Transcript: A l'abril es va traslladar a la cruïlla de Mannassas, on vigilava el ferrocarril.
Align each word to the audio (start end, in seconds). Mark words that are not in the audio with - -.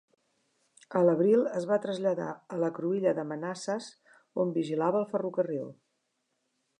A 0.99 1.01
l'abril 1.07 1.43
es 1.59 1.67
va 1.71 1.77
traslladar 1.83 2.29
a 2.57 2.59
la 2.63 2.71
cruïlla 2.77 3.13
de 3.19 3.27
Mannassas, 3.33 3.91
on 4.45 4.55
vigilava 4.59 5.03
el 5.05 5.09
ferrocarril. 5.13 5.69